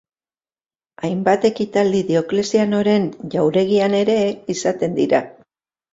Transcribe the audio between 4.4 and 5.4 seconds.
izaten dira.